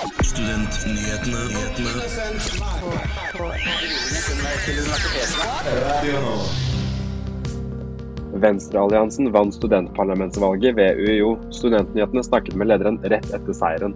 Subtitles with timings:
[0.00, 1.40] Studentnyhetene.
[8.32, 11.34] Venstrealliansen vant studentparlamentsvalget ved UiO.
[11.52, 13.92] Studentnyhetene snakket med lederen rett etter seieren.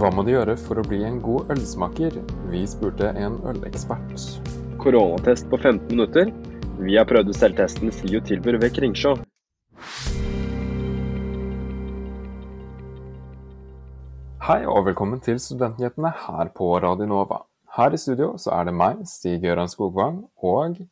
[0.00, 2.16] Hva må de gjøre for å bli en god ølsmaker?
[2.48, 4.16] Vi spurte en ølekspert.
[4.80, 6.32] Koronatest på 15 minutter.
[6.80, 9.18] Vi har prøvd ut selvtesten SIO tilbyr ved Kringsjå.
[14.44, 17.38] Hei og velkommen til Studentnyhetene her på Radio Nova.
[17.78, 20.82] Her i studio så er det meg, Stig-Gøran Skogvang, og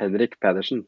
[0.00, 0.80] Henrik Pedersen.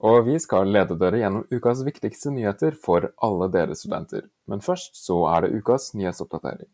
[0.00, 4.30] Og vi skal lede dere gjennom ukas viktigste nyheter for alle dere studenter.
[4.48, 6.72] Men først så er det ukas nyhetsoppdatering.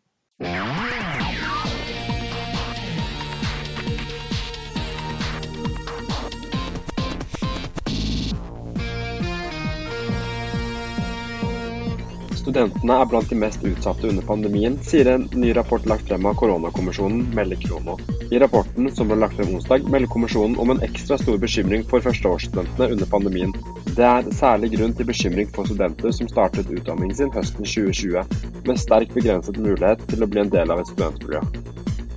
[12.48, 16.38] Studentene er blant de mest utsatte under pandemien, sier en ny rapport lagt frem av
[16.40, 17.98] koronakommisjonen, melder Krono.
[18.32, 22.00] I rapporten som ble lagt frem onsdag, melder kommisjonen om en ekstra stor bekymring for
[22.06, 23.52] førsteårsstudentene under pandemien.
[23.90, 28.24] Det er særlig grunn til bekymring for studenter som startet utdanningen sin høsten 2020,
[28.64, 31.44] med sterkt begrenset mulighet til å bli en del av et studentmiljø.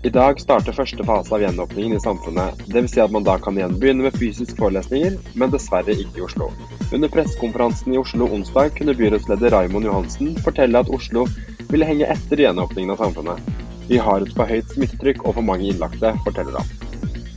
[0.08, 2.64] I dag starter første fase av gjenåpningen i samfunnet.
[2.72, 2.96] Dvs.
[2.96, 6.54] Si at man da kan igjen begynne med fysiske forelesninger, men dessverre ikke i Oslo.
[6.92, 11.24] Under pressekonferansen i Oslo onsdag kunne byrådsleder Raimond Johansen fortelle at Oslo
[11.70, 13.52] ville henge etter gjenåpningen av samfunnet.
[13.88, 16.74] Vi har et for høyt smittetrykk og for mange innlagte, forteller han.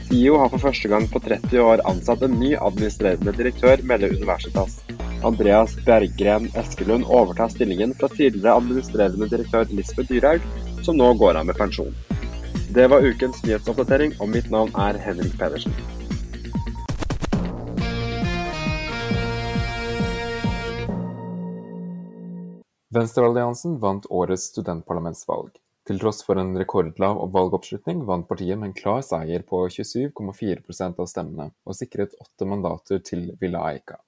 [0.08, 4.80] SIO har for første gang på 30 år ansatt en ny administrerende direktør, melder Universitas.
[5.24, 10.42] Andreas Berggren Eskelund overtar stillingen fra tidligere administrerende direktør Lisbeth Dyrhaug,
[10.82, 11.94] som nå går av med pensjon.
[12.74, 15.74] Det var ukens nyhetsoppdatering, og mitt navn er Henrik Pedersen.
[22.92, 25.54] Venstrealliansen vant årets studentparlamentsvalg.
[25.88, 31.08] Til tross for en rekordlav valgoppslutning vant partiet med en klar seier på 27,4% av
[31.08, 33.98] stemmene, og sikret åtte mandater til Villa Eica.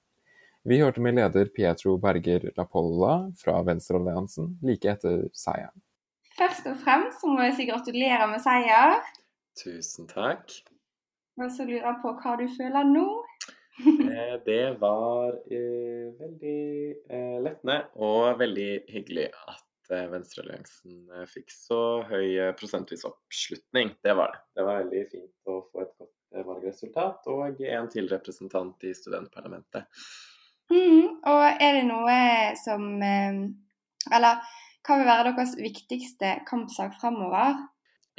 [0.67, 5.77] Vi hørte med leder Pietro Berger Lapolla fra Venstrealliansen like etter seieren.
[6.37, 8.97] Først og fremst så må jeg si gratulerer med seier.
[9.57, 10.51] Tusen takk.
[11.37, 13.07] Og så lurer jeg på hva du føler nå?
[13.85, 16.61] Eh, det var uh, veldig
[17.13, 23.93] uh, lettende og veldig hyggelig at uh, Venstrealliansen fikk så høy prosentvis oppslutning.
[24.01, 24.41] Det var det.
[24.57, 29.85] Det var veldig fint å få et godt valgresultat og en til representant i studentparlamentet.
[30.73, 32.17] Mm, og er det noe
[32.59, 34.41] som Eller
[34.83, 37.55] hva vil være deres viktigste kampsak framover?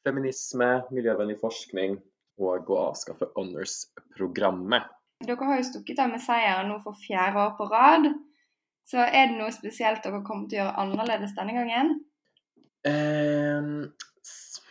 [0.07, 1.99] feminisme, miljøvennlig forskning
[2.39, 4.95] og å avskaffe honors-programmet.
[5.25, 8.11] Dere har jo stukket av med seier nå for fjerde år på rad.
[8.87, 11.95] Så er det noe spesielt dere kommer til å gjøre annerledes denne gangen?
[12.87, 13.87] Ehm,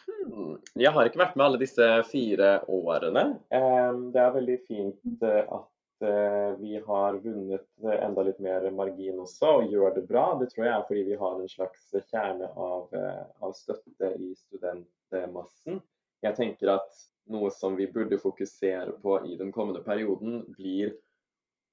[0.06, 3.24] hmm, jeg har ikke vært med alle disse fire årene.
[3.58, 8.70] Ehm, det er veldig fint eh, at eh, vi har vunnet eh, enda litt mer
[8.78, 10.28] margin også, og gjør det bra.
[10.40, 12.96] Det tror jeg er fordi vi har en slags kjerne av,
[13.42, 15.82] av støtte i studentmassen.
[16.24, 20.94] Jeg tenker at noe som vi burde fokusere på i den kommende perioden, blir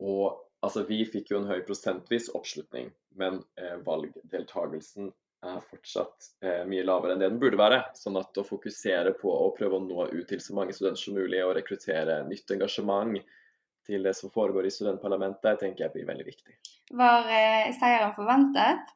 [0.02, 0.34] å
[0.64, 2.86] Altså, vi fikk jo en høy prosentvis oppslutning,
[3.19, 5.09] men eh, valgdeltagelsen
[5.44, 7.81] er fortsatt eh, mye lavere enn det den burde være.
[8.00, 11.18] Sånn at å fokusere på å prøve å nå ut til så mange studenter som
[11.18, 13.19] mulig og rekruttere nytt engasjement
[13.84, 16.56] til det som foregår i studentparlamentet, tenker jeg blir veldig viktig.
[16.96, 18.96] Var eh, seieren forventet?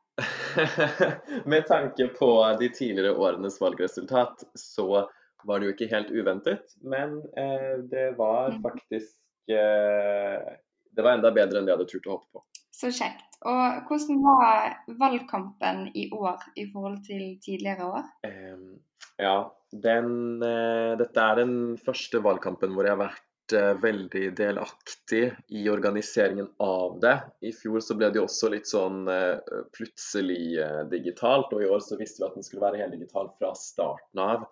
[1.51, 2.31] Med tanke på
[2.63, 5.03] de tidligere årenes valgresultat, så
[5.45, 6.77] var det jo ikke helt uventet.
[6.81, 9.15] Men eh, det var faktisk
[9.53, 10.55] eh,
[10.97, 12.45] Det var enda bedre enn det jeg hadde turt å håpe på.
[12.78, 13.23] Så kjekt.
[13.45, 18.09] Og hvordan var valgkampen i år i forhold til tidligere år?
[18.25, 18.57] Eh,
[19.22, 19.37] ja,
[19.72, 25.63] den, eh, dette er den første valgkampen hvor jeg har vært eh, veldig delaktig i
[25.72, 27.16] organiseringen av det.
[27.49, 30.61] I fjor så ble det jo også litt sånn eh, plutselig
[30.91, 34.23] digitalt, og i år så visste vi at den skulle være helt digital fra starten
[34.23, 34.47] av.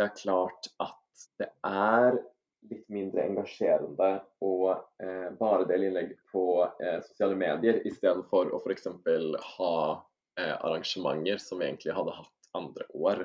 [0.00, 2.14] Det er klart at det er
[2.70, 4.06] litt mindre engasjerende
[4.40, 6.44] å eh, bare dele innlegg på
[6.80, 8.86] eh, sosiale medier istedenfor å f.eks.
[9.58, 9.74] ha
[10.40, 13.20] eh, arrangementer som vi egentlig hadde hatt andre år.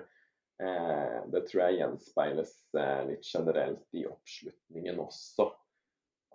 [0.59, 5.47] Eh, det tror jeg gjenspeiles eh, litt generelt i oppslutningen også.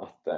[0.01, 0.31] At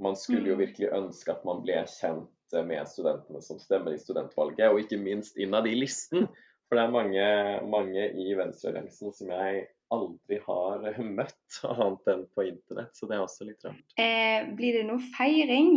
[0.00, 0.62] Man skulle jo Mm.
[0.64, 5.36] virkelig ønske at man ble kjent med studentene som stemmer i studentvalget, og ikke minst
[5.36, 6.30] innad i listen.
[6.72, 7.24] For det er mange,
[7.68, 10.86] mange i venstrealliansen som jeg aldri har
[11.18, 12.94] møtt, annet enn på internett.
[12.96, 13.82] Så det er også litt rart.
[14.00, 15.74] Eh, blir det noe feiring?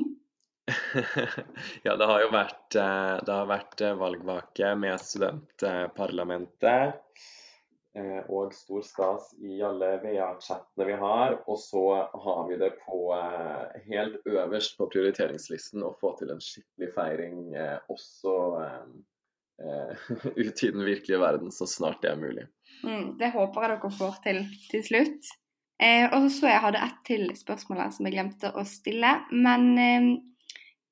[1.83, 6.95] ja, det har jo vært, eh, det har vært eh, valgvake med studentparlamentet.
[7.99, 11.35] eh, Og stor stas i alle VA-chattene vi har.
[11.43, 11.83] Og så
[12.23, 13.01] har vi det på
[13.89, 17.51] helt øverst på prioriteringslisten å få til en skikkelig feiring
[17.91, 18.37] også
[19.61, 19.95] eh,
[20.35, 22.45] eh, i den virkelige verden så snart det er mulig.
[22.83, 25.33] Mm, det håper jeg dere får til til slutt.
[25.83, 29.11] Eh, og så jeg hadde ett til spørsmål her som jeg glemte å stille.
[29.31, 30.07] Men eh,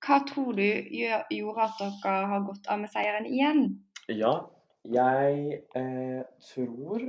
[0.04, 3.64] hva tror du gjør, gjorde at dere har gått av med seieren igjen?
[4.12, 4.34] Ja,
[4.84, 7.06] jeg eh, tror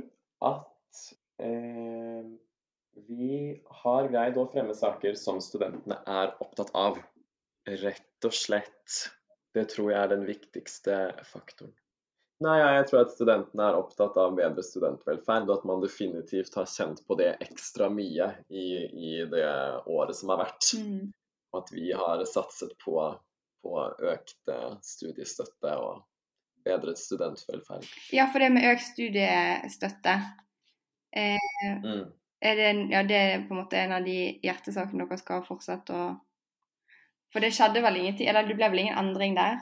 [0.47, 1.01] at
[1.43, 2.23] eh,
[3.09, 3.31] vi
[3.83, 7.01] har greid å fremme saker som studentene er opptatt av.
[7.65, 8.99] Rett og slett.
[9.55, 10.99] Det tror jeg er den viktigste
[11.29, 11.73] faktoren.
[12.43, 16.57] Nei, ja, jeg tror at studentene er opptatt av bedre studentvelferd, og at man definitivt
[16.59, 19.45] har kjent på det ekstra mye i, i det
[19.87, 20.73] året som har vært.
[20.75, 21.13] Mm.
[21.55, 22.99] At vi har satset på,
[23.63, 23.77] på
[24.11, 26.03] økt eh, studiestøtte og
[26.67, 27.87] bedret studentvelferd.
[28.11, 30.17] Ja, for det med økt studiestøtte
[31.15, 31.39] eh,
[31.85, 32.11] Mm.
[32.43, 35.95] er det, ja, det er på en måte en av de hjertesakene dere skal fortsette
[35.95, 36.09] å
[37.35, 39.57] For det skjedde vel ingenting, eller det ble vel ingen endring der?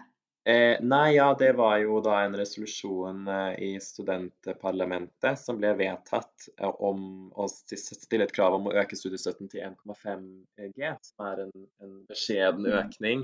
[0.46, 6.50] Eh, nei, ja, det var jo da en resolusjon eh, i studentparlamentet som ble vedtatt
[6.58, 10.26] eh, om å stille et krav om å øke studiestøtten til 1,5
[10.76, 12.76] G, som er en, en beskjeden Mm.
[12.82, 13.24] økning.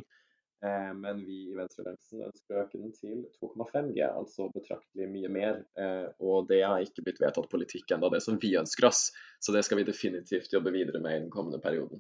[0.64, 5.30] Eh, men vi i Venstrealliansen ønsker å øke den til 2,5 G, altså betraktelig mye
[5.32, 5.60] mer.
[5.80, 9.10] Eh, og det har ikke blitt vedtatt politikk ennå, det som vi ønsker oss.
[9.44, 12.00] Så det skal vi definitivt jobbe videre med i den kommende perioden.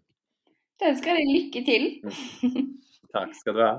[0.80, 1.88] Da ønsker jeg deg lykke til.
[3.16, 3.74] Takk skal du ha.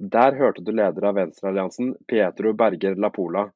[0.00, 3.46] Der hørte du leder av Venstrealliansen, Pietro Berger Lapola.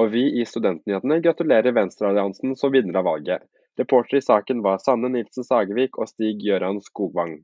[0.00, 3.44] Og vi i Studentnyhetene gratulerer Venstrealliansen som vinner av valget.
[3.78, 7.36] Reporter i saken var Sanne Nilsen Sagevik og Stig Gøran Skogvang.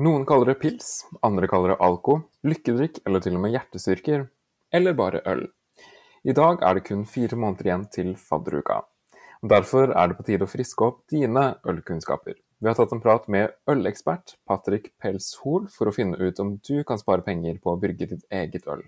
[0.00, 0.92] Noen kaller det pils,
[1.26, 4.28] andre kaller det alko, lykkedrikk eller til og med hjertestyrker.
[4.72, 5.48] Eller bare øl.
[6.22, 8.82] I dag er det kun fire måneder igjen til fadderuka.
[9.42, 12.36] Derfor er det på tide å friske opp dine ølkunnskaper.
[12.60, 16.82] Vi har tatt en prat med ølekspert Patrick Pelshol for å finne ut om du
[16.84, 18.82] kan spare penger på å brygge ditt eget øl.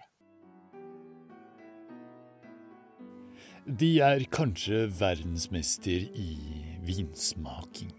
[3.65, 6.37] De er kanskje verdensmester i
[6.85, 7.95] vinsmaking.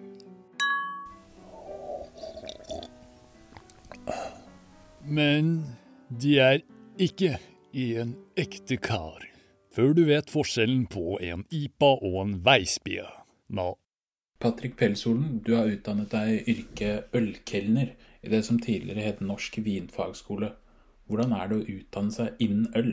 [5.01, 5.53] Men
[6.13, 6.61] de er
[7.01, 7.39] ikke
[7.73, 9.25] i en ekte kar,
[9.73, 13.09] før du vet forskjellen på en IPA og en Weissbier.
[13.49, 13.71] Nå,
[14.43, 19.55] Patrick Pelsolen, du har utdannet deg i yrket ølkelner i det som tidligere het Norsk
[19.63, 20.49] vinfagskole.
[21.07, 22.91] Hvordan er det å utdanne seg innen øl?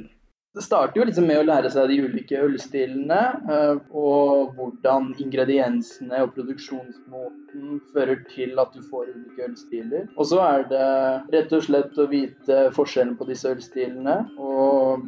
[0.54, 3.20] Det starter jo liksom med å lære seg de ulike ølstilene,
[3.54, 10.08] eh, og hvordan ingrediensene og produksjonsmåten fører til at du får ulike ølstiler.
[10.16, 10.88] Og så er det
[11.34, 15.06] rett og slett å vite forskjellen på disse ølstilene, og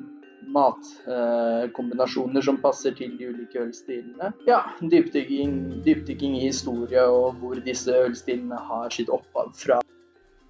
[0.54, 4.32] matkombinasjoner som passer til de ulike ølstilene.
[4.48, 9.80] Ja, dypdykking, dypdykking i historie og hvor disse ølstilene har sitt opphav fra.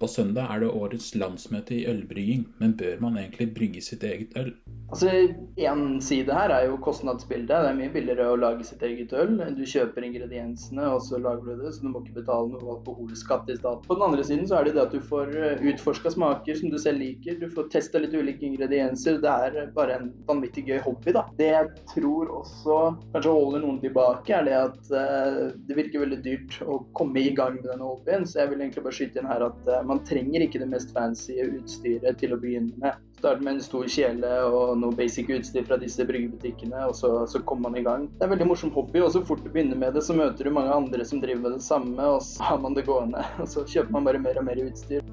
[0.03, 4.35] På søndag er det årets landsmøte i ølbrygging, men bør man egentlig brygge sitt eget
[4.35, 4.49] øl?
[4.91, 5.09] Altså,
[5.57, 7.47] En side her er jo kostnadsbildet.
[7.47, 9.37] Det er mye billigere å lage sitt eget øl.
[9.55, 13.47] Du kjøper ingrediensene, og så lager du det, så du må ikke betale noe alkoholskatt
[13.49, 13.87] i staten.
[13.87, 15.31] På den andre siden så er det det at du får
[15.71, 17.39] utforska smaker som du selv liker.
[17.39, 19.21] Du får testa litt ulike ingredienser.
[19.23, 21.25] Det er bare en vanvittig gøy hobby, da.
[21.39, 22.81] Det jeg tror også
[23.15, 27.33] kanskje holder noen tilbake, er det at eh, det virker veldig dyrt å komme i
[27.33, 28.27] gang med denne hobbyen.
[28.27, 30.93] Så jeg vil egentlig bare skyte inn her at eh, man trenger ikke det mest
[30.95, 33.01] fancy utstyret til å begynne med.
[33.19, 37.39] Start med en stor kjele og noe basic utstyr fra disse bryggebutikkene, og så, så
[37.47, 38.07] kommer man i gang.
[38.09, 40.49] Det er en veldig morsom hobby, og så fort du begynner med det, så møter
[40.49, 43.21] du mange andre som driver med det samme, og så har man det gående.
[43.43, 45.05] Og så kjøper man bare mer og mer utstyr.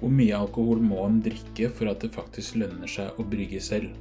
[0.00, 3.94] Hvor mye alkohol må en drikke for at det faktisk lønner seg å brygge selv?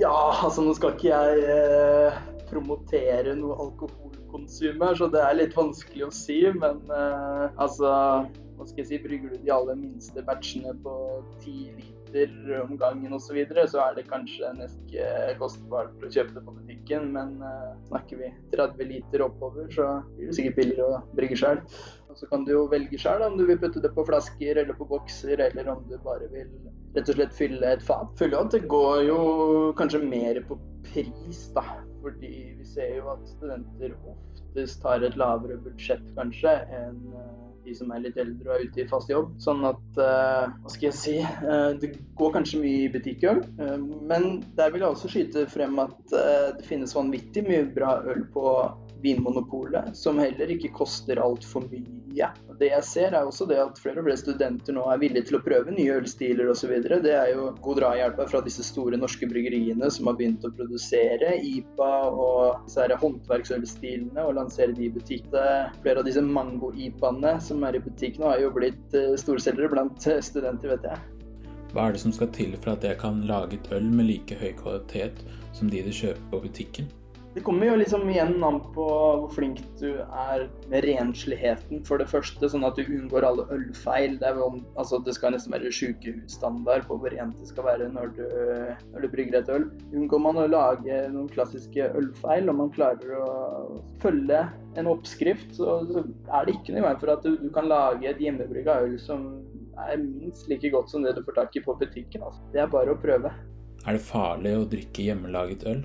[0.00, 0.12] Ja,
[0.42, 6.06] altså nå skal ikke jeg eh, promotere noe alkoholkonsum her, så det er litt vanskelig
[6.08, 6.38] å si.
[6.56, 7.92] Men eh, altså,
[8.62, 10.94] hva skal jeg si, brygger du de aller minste batchene på
[11.42, 11.56] ti
[12.12, 16.36] liter om gangen osv., så, videre, så er det kanskje nesten ikke kostbart å kjøpe
[16.36, 17.10] det på butikken.
[17.16, 21.62] Men uh, snakker vi 30 liter oppover, så blir det sikkert billigere å brygge sjøl.
[22.12, 24.76] Og så kan du jo velge sjøl om du vil putte det på flasker eller
[24.78, 26.50] på bokser, eller om du bare vil
[26.92, 28.12] rett og slett fylle et fat.
[28.20, 29.20] Føler at det går jo
[29.78, 31.64] kanskje mer på pris, da.
[32.02, 37.00] Fordi vi ser jo at studenter oftest har et lavere budsjett kanskje enn
[37.64, 39.32] de som er litt eldre og er ute i fast jobb.
[39.42, 41.16] Sånn at uh, Hva skal jeg si?
[41.44, 43.76] Uh, det går kanskje mye i butikkøl, uh,
[44.10, 48.46] men der vil jeg også skyte frem at det finnes vanvittig mye bra øl på
[49.02, 52.01] Vinmonopolet, som heller ikke koster altfor mye.
[52.60, 55.38] Det jeg ser er også det at flere og flere studenter nå er villige til
[55.38, 56.74] å prøve nye ølstiler osv.
[57.04, 61.34] Det er jo god drahjelp fra disse store norske bryggeriene som har begynt å produsere
[61.40, 65.30] IPA og disse håndverksølstilene og lansere de i butikk.
[65.32, 70.06] Flere av disse mango-IPA-ene som er i butikk nå, har jo blitt eh, storselgere blant
[70.10, 71.02] eh, studenter, vet jeg.
[71.72, 74.36] Hva er det som skal til for at jeg kan lage et øl med like
[74.36, 75.22] høy kvalitet
[75.56, 76.90] som de de kjøper på butikken?
[77.34, 82.10] Det kommer jo liksom igjen an på hvor flink du er med rensligheten, for det
[82.10, 82.48] første.
[82.52, 84.18] Sånn at du unngår alle ølfeil.
[84.20, 88.12] Det, vel, altså, det skal nesten være sykehusstandard på hvor rent det skal være når
[88.18, 88.26] du,
[88.92, 89.64] når du brygger et øl.
[89.94, 93.30] Unngår man å lage noen klassiske ølfeil, og man klarer å
[94.04, 94.44] følge
[94.76, 97.68] en oppskrift, så, så er det ikke noe i veien for at du, du, kan
[97.68, 99.24] lage et hjemmebrygga øl som
[99.88, 102.28] er minst like godt som det du får tak i på butikken.
[102.28, 102.44] Altså.
[102.52, 103.32] Det er bare å prøve.
[103.82, 105.82] Er det farlig å drikke hjemmelaget øl?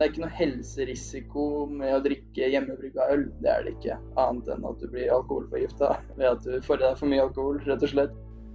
[0.00, 3.26] Det er ikke noe helserisiko med å drikke hjemmebrygga øl.
[3.44, 3.96] Det er det ikke.
[4.16, 7.58] Annet enn at du blir alkoholforgifta ved at du får i deg for mye alkohol,
[7.66, 8.14] rett og slett.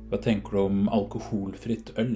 [0.10, 2.16] Hva tenker du om alkoholfritt øl?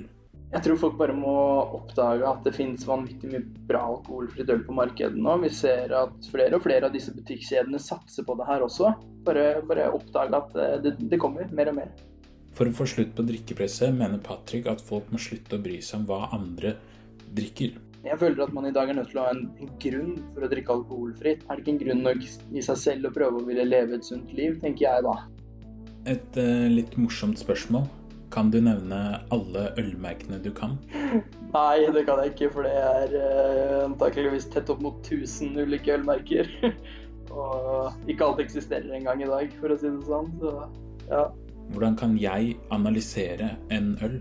[0.49, 1.33] Jeg tror folk bare må
[1.77, 5.35] oppdage at det finnes vanvittig mye bra alkoholfritt øl på markedet nå.
[5.43, 8.95] Vi ser at flere og flere av disse butikkjedene satser på det her også.
[9.29, 10.57] Bare, bare oppdage at
[10.87, 11.93] det, det kommer mer og mer.
[12.57, 16.01] For å få slutt på drikkepresset mener Patrick at folk må slutte å bry seg
[16.01, 16.73] om hva andre
[17.37, 17.77] drikker.
[18.05, 20.45] Jeg føler at man i dag er nødt til å ha en, en, grunn for
[20.45, 21.41] å drikke alkoholfritt.
[21.43, 24.07] Er det ikke en grunn nok i seg selv å prøve å ville leve et
[24.07, 25.15] sunt liv, tenker jeg da.
[26.07, 27.89] Et uh, litt morsomt spørsmål.
[28.31, 30.77] Kan du nevne alle ølmerkene du kan?
[31.57, 35.97] Nei, det kan jeg ikke, for det er uh, antakeligvis tett opp mot 1000 ulike
[35.97, 36.47] ølmerker.
[37.35, 40.31] Og ikke alt eksisterer engang i dag, for å si det sånn.
[40.39, 40.55] Så
[41.11, 41.27] ja.
[41.69, 44.19] Hvordan kan jeg analysere en øl?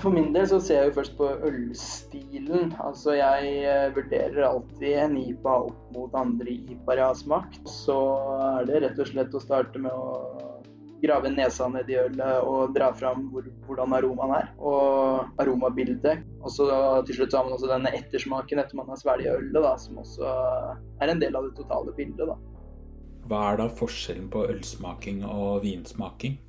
[0.00, 2.72] For min del så ser jeg jo først på ølstilen.
[2.80, 7.60] Altså jeg eh, vurderer alltid en IPA opp mot andre IPA-er jeg har smakt.
[7.68, 7.98] Så
[8.46, 10.54] er det rett og slett å starte med å
[11.02, 14.48] grave nesa ned i ølet og dra fram hvor, hvordan aromaen er.
[14.56, 16.24] Og aromabildet.
[16.40, 16.70] Og så
[17.08, 20.00] til slutt så har man også denne ettersmaken etter man har svelget ølet, da, som
[20.00, 20.32] også
[21.04, 22.24] er en del av det totale bildet.
[22.32, 22.40] da.
[23.26, 26.40] Hva er da forskjellen på ølsmaking og vinsmaking?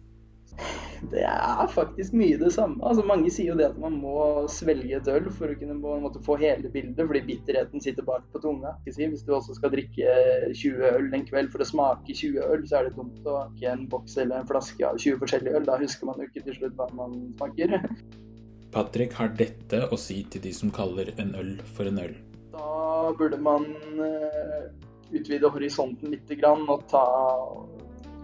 [1.11, 2.79] Det er faktisk mye det samme.
[2.81, 6.21] Altså, mange sier jo det at man må svelge et øl for å kunne måte,
[6.25, 8.73] få hele bildet, fordi bitterheten sitter bak på tunga.
[8.87, 10.15] Hvis du også skal drikke
[10.57, 13.73] 20 øl en kveld for å smake 20 øl, så er det dumt å ikke
[13.75, 15.67] en boks eller en flaske av 20 forskjellige øl.
[15.69, 17.77] Da husker man jo ikke til slutt hva man smaker.
[18.73, 22.17] Patrick har dette å si til de som kaller en øl for en øl.
[22.57, 23.69] Da burde man
[24.01, 24.65] uh,
[25.13, 27.05] utvide horisonten litt og ta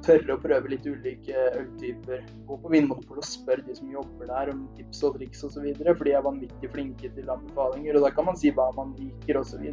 [0.05, 2.25] tørre å prøve litt ulike øltyper.
[2.47, 5.69] Gå på Vinmonopolet og spør de som jobber der om tips og triks osv.
[5.83, 7.99] For de er vanvittig flinke til anbefalinger.
[7.99, 9.63] Og da kan man si hva man liker osv.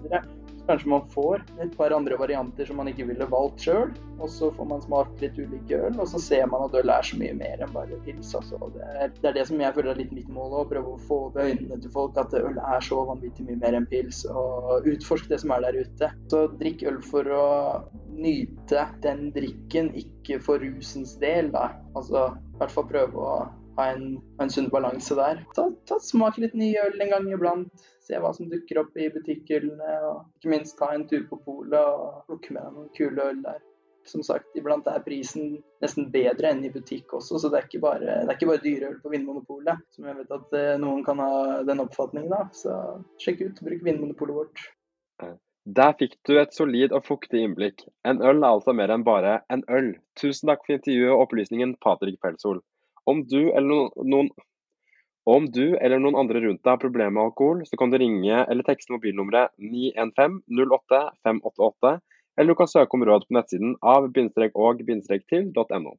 [0.69, 3.91] Kanskje man får et par andre varianter som man ikke ville valgt sjøl.
[4.21, 7.07] Og så får man smakt litt ulike øl, og så ser man at øl er
[7.07, 8.35] så mye mer enn bare pils.
[8.37, 8.59] Altså.
[8.75, 11.01] Det, er, det, er, det som jeg føler er litt mitt mål, å prøve å
[11.09, 14.23] få opp øynene til folk at øl er så vanvittig mye mer enn pils.
[14.29, 16.13] Og utforsk det som er der ute.
[16.33, 17.47] Så drikk øl for å
[18.21, 21.73] nyte den drikken, ikke for rusens del, da.
[21.99, 23.39] Altså i hvert fall prøve å
[23.79, 25.43] ha en, en sunn balanse der.
[25.57, 29.11] Ta, ta Smak litt ny øl en gang iblant se hva som dukker opp i
[29.15, 29.97] butikkhyllene.
[30.11, 33.43] Og ikke minst ta en tur på polet og plukke med deg noen kule øl
[33.47, 33.61] der.
[34.09, 37.83] Som sagt, iblant er prisen nesten bedre enn i butikk også, så det er ikke
[37.85, 39.83] bare, det er ikke bare dyreøl på Vinmonopolet.
[39.95, 42.49] Som jeg vet at eh, noen kan ha den oppfatningen av.
[42.57, 42.75] Så
[43.23, 44.65] sjekk ut, bruk Vinmonopolet vårt.
[45.67, 47.83] Der fikk du et solid og fuktig innblikk.
[48.09, 49.91] En øl er altså mer enn bare en øl.
[50.17, 52.63] Tusen takk for intervjuet og opplysningen, Patrick Pelshol.
[53.07, 54.31] Om du eller noen
[55.29, 58.41] om du eller noen andre rundt deg har problemer med alkohol, så kan du ringe
[58.41, 62.01] eller tekste mobilnummeret 915 08 588,
[62.41, 65.93] eller du kan søke om råd på nettsiden av-og-til.no.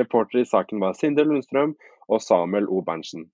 [0.00, 1.76] Reporter i saken var Sindre Lundstrøm
[2.08, 2.80] og Samuel O.
[2.82, 3.28] Berntsen.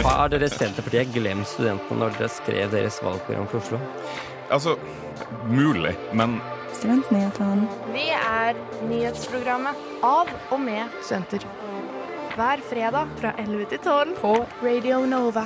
[0.00, 3.80] Har dere Senterpartiet glemt studentene når dere skrev deres valgprogram for Oslo?
[4.50, 4.72] Altså,
[5.50, 6.38] mulig, men
[6.78, 7.66] Studentnyhetene.
[7.92, 8.56] Vi er
[8.88, 11.44] nyhetsprogrammet av og med studenter.
[12.32, 15.44] Hver fredag fra 11 til 12 på Radio Nova.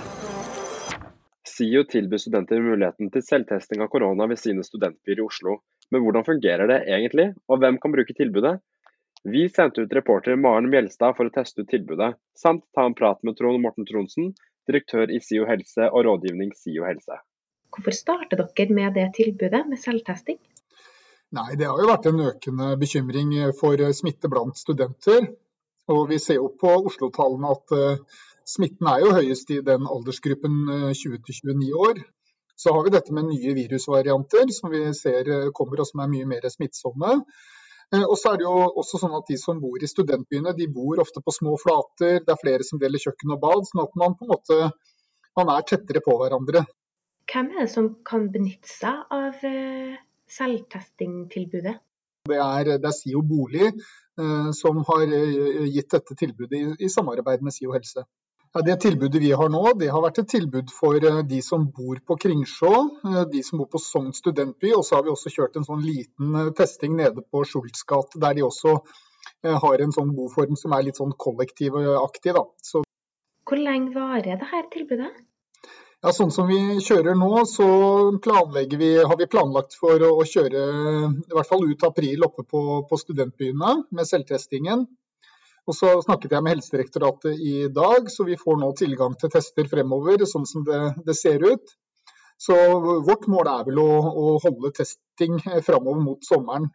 [1.55, 5.59] SIO tilbyr studenter muligheten til selvtesting av korona ved sine studentbyer i Oslo.
[5.91, 8.61] Men hvordan fungerer det egentlig, og hvem kan bruke tilbudet?
[9.25, 13.23] Vi sendte ut reporter Maren Mjelstad for å teste ut tilbudet, samt ta en prat
[13.25, 14.35] med Trond Morten Tronsen,
[14.69, 17.17] direktør i SIO helse og rådgivning SIO helse.
[17.73, 20.37] Hvorfor starter dere med det tilbudet med selvtesting?
[21.35, 25.33] Nei, Det har jo vært en økende bekymring for smitte blant studenter.
[25.89, 30.61] Og Vi ser jo på Oslo-tallene at uh, smitten er jo høyest i den aldersgruppen
[30.69, 32.05] uh, 20-29 år.
[32.61, 36.13] Så har vi dette med nye virusvarianter som vi ser uh, kommer og som er
[36.13, 37.23] mye mer smittsomme.
[37.95, 40.99] Og så er det jo også sånn at De som bor i studentbyene, de bor
[41.03, 42.23] ofte på små flater.
[42.25, 44.59] Det er flere som deler kjøkken og bad, sånn at man på en måte
[45.39, 46.65] man er tettere på hverandre.
[47.31, 49.45] Hvem er det som kan benytte seg av
[50.31, 51.77] selvtestingtilbudet?
[52.29, 56.89] Det er, det er SIO bolig eh, som har eh, gitt dette tilbudet i, i
[56.93, 58.07] samarbeid med SIO helse.
[58.63, 61.99] Det tilbudet vi har nå, det har vært et tilbud for eh, de som bor
[62.07, 62.71] på Kringsjå,
[63.11, 64.71] eh, de som bor på Sogn studentby.
[64.77, 68.39] Og så har vi også kjørt en sånn liten testing nede på Schultz gate, der
[68.39, 68.79] de også
[69.45, 72.33] har en sånn boform som er litt sånn kollektivaktig.
[72.37, 72.45] Da.
[72.63, 72.85] Så
[73.45, 75.11] Hvor lenge varer dette tilbudet?
[76.05, 77.67] Ja, Sånn som vi kjører nå, så
[78.21, 80.65] vi, har vi planlagt for å, kjøre
[81.11, 84.85] i hvert fall ut april oppe på, på studentbyene med selvtestingen.
[85.65, 89.69] Og så snakket jeg med Helsedirektoratet i dag, så vi får nå tilgang til tester
[89.71, 91.73] fremover, sånn som det, det ser ut.
[92.41, 92.57] Så
[93.07, 96.69] vårt mål er vel å, å holde testing fremover mot sommeren.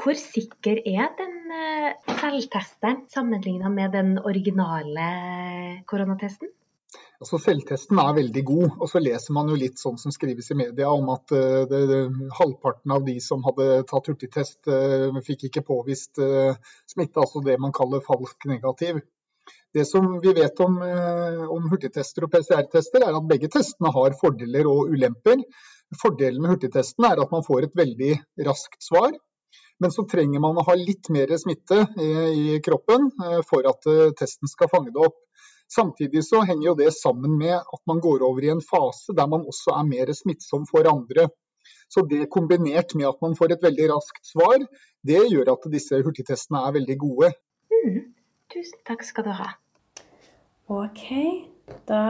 [0.00, 5.08] Hvor sikker er den eh, selvtesteren sammenlignet med den originale
[5.90, 6.48] koronatesten?
[7.22, 10.56] Altså Selvtesten er veldig god, og så leser man jo litt sånn som skrives i
[10.58, 11.98] media om at uh, det, det,
[12.34, 16.58] halvparten av de som hadde tatt hurtigtest, uh, fikk ikke påvist uh,
[16.90, 18.98] smitte, altså det man kaller falsk negativ.
[19.72, 20.74] Det som vi vet om,
[21.54, 25.40] om hurtigtester og PCR-tester, er at begge testene har fordeler og ulemper.
[26.02, 28.10] Fordelen med hurtigtesten er at man får et veldig
[28.50, 29.14] raskt svar.
[29.80, 33.08] Men så trenger man å ha litt mer smitte i, kroppen
[33.48, 33.88] for at
[34.20, 35.16] testen skal fange det opp.
[35.72, 39.28] Samtidig så henger jo det sammen med at man går over i en fase der
[39.30, 41.28] man også er mer smittsom for andre.
[41.88, 44.64] Så det kombinert med at man får et veldig raskt svar,
[45.04, 47.32] det gjør at disse hurtigtestene er veldig gode.
[47.72, 48.00] Mm.
[48.52, 49.50] Tusen takk skal du ha.
[50.72, 51.04] Ok,
[51.88, 52.02] da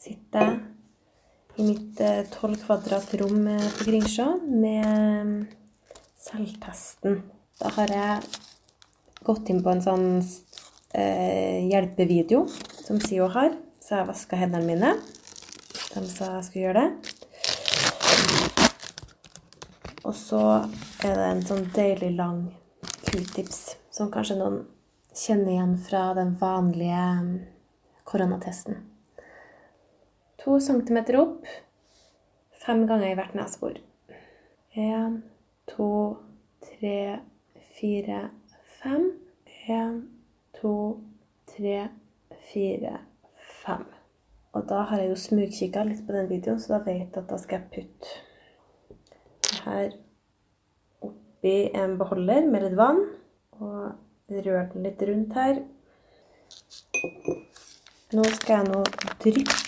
[0.00, 0.60] sitter jeg
[1.60, 4.88] i mitt eh, tolv kvadrat rom eh, på Kringsjå med
[5.28, 5.36] mm,
[6.20, 7.20] selvtesten.
[7.60, 8.32] Da har jeg
[9.24, 10.08] gått inn på en sånn
[10.94, 12.46] eh, hjelpevideo
[12.86, 13.56] som SIO har.
[13.82, 14.94] Så jeg vaska hendene mine.
[15.92, 16.90] De sa jeg skulle gjøre det.
[20.02, 20.42] Og så
[21.06, 22.44] er det en sånn deilig lang
[23.06, 24.62] q-tips som kanskje noen
[25.14, 27.34] kjenner igjen fra den vanlige mm,
[28.08, 28.80] koronatesten.
[30.42, 31.46] To centimeter opp,
[32.64, 33.76] fem ganger i hvert nesebor.
[34.74, 35.20] Én,
[35.70, 35.90] to,
[36.64, 37.20] tre,
[37.76, 38.24] fire,
[38.80, 39.10] fem.
[39.68, 40.00] Én,
[40.62, 40.74] to,
[41.50, 41.88] tre,
[42.52, 42.94] fire,
[43.62, 43.84] fem.
[44.52, 47.28] Og da har jeg jo smugkikka litt på den videoen, så da vet jeg at
[47.30, 48.14] da skal jeg putte
[49.48, 49.92] det her
[51.02, 53.02] oppi en beholder med litt vann.
[53.62, 55.60] Og rør den litt rundt her.
[58.12, 58.80] Nå skal jeg nå
[59.22, 59.60] dryppe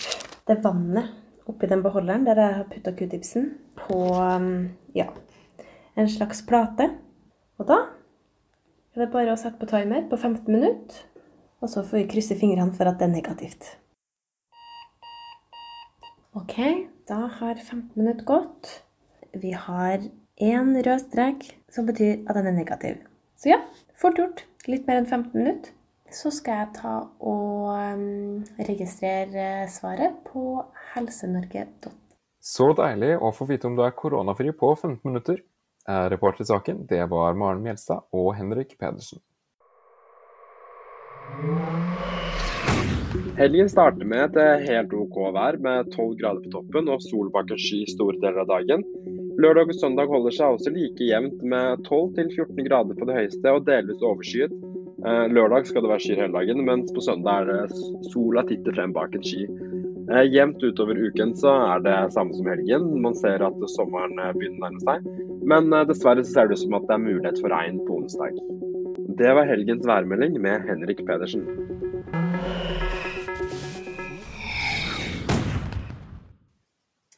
[0.45, 1.13] det vannet
[1.49, 3.99] oppi den beholderen der jeg har putta q-tipsen, på
[4.97, 5.07] ja,
[5.97, 6.89] en slags plate.
[7.59, 7.79] Og da
[8.95, 11.01] er det bare å sette på timer på 15 minutter.
[11.63, 13.67] Og så får vi krysse fingrene for at det er negativt.
[16.35, 16.57] Ok,
[17.07, 18.71] da har 15 minutter gått.
[19.35, 20.03] Vi har
[20.43, 22.99] én rød strek, som betyr at den er negativ.
[23.39, 23.61] Så ja,
[23.99, 24.43] fort gjort.
[24.67, 25.71] Litt mer enn 15 minutter.
[26.11, 30.61] Så skal jeg ta og um, registrere svaret på
[30.93, 31.91] helsenorge.no.
[32.45, 35.39] Så deilig å få vite om du er koronafri på 15 minutter.
[35.85, 39.21] Reporter i saken det var Maren Mjelstad og Henrik Pedersen.
[43.35, 47.27] Helgen starter med et eh, helt OK vær med 12 grader på toppen og sol
[47.33, 48.85] bak en sky store deler av dagen.
[49.43, 53.65] Lørdag og søndag holder seg også like jevnt med 12-14 grader på det høyeste og
[53.67, 54.55] delvis overskyet.
[55.03, 58.77] Eh, lørdag skal det være skyer hele dagen, mens på søndag er det sola titter
[58.79, 59.43] frem bak en sky.
[60.05, 62.83] Eh, jevnt utover uken så er det samme som helgen.
[63.01, 65.07] Man ser at sommeren eh, begynner å nærme seg.
[65.49, 67.97] Men eh, dessverre så ser det ut som at det er mulighet for regn på
[68.03, 68.37] onsdag.
[69.17, 71.47] Det var helgens værmelding med Henrik Pedersen.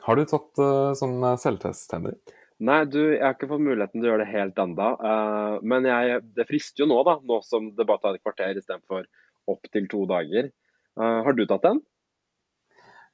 [0.07, 2.31] Har du tatt uh, sånn selvtest, Henrik?
[2.63, 4.93] Nei, du, jeg har ikke fått muligheten til å gjøre det helt enda.
[5.01, 7.17] Uh, men jeg, det frister jo nå, da.
[7.19, 9.03] Nå som det bare tar et kvarter istedenfor
[9.51, 10.47] opptil to dager.
[10.95, 11.83] Uh, har du tatt den?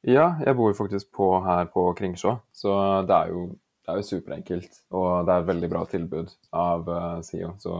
[0.04, 2.74] Ja, jeg bor faktisk på, her på Kringsjå, så
[3.08, 3.44] det er jo,
[3.86, 4.80] det er jo superenkelt.
[4.92, 7.78] Og det er et veldig bra tilbud av uh, SIO, så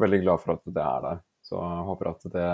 [0.00, 1.20] veldig glad for at det er der.
[1.44, 2.50] Så håper at det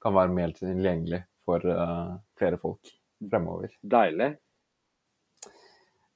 [0.00, 2.94] kan være mer tilgjengelig for uh, flere folk
[3.28, 3.74] fremover.
[3.82, 4.32] Deilig.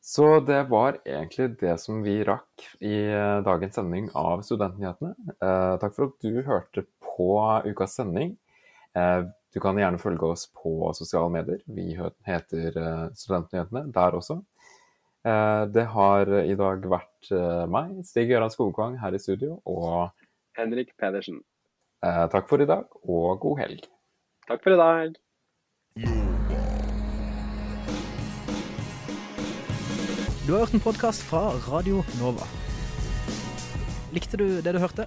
[0.05, 5.15] Så det var egentlig det som vi rakk i eh, dagens sending av Studentnyhetene.
[5.33, 7.29] Eh, takk for at du hørte på
[7.65, 8.35] ukas sending.
[9.55, 11.61] Du kan gjerne følge oss på sosiale medier.
[11.71, 11.93] Vi
[12.27, 14.41] heter eh, Studentnyhetene der også.
[15.25, 20.11] Eh, det har i dag vært eh, meg, Stig Gøran Skogvang, her i studio, og
[20.59, 21.39] Henrik Pedersen.
[22.03, 23.87] eh, takk for i dag, og god helg.
[24.49, 25.15] Takk for i dag.
[30.45, 32.45] Du har hørt en podkast fra Radio Nova.
[34.13, 35.07] Likte du det du hørte?